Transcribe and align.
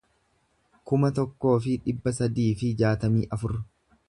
kuma 0.91 1.11
tokkoo 1.19 1.53
fi 1.67 1.75
dhibba 1.85 2.17
sadii 2.21 2.49
fi 2.63 2.73
jaatamii 2.83 3.29
afur 3.39 3.57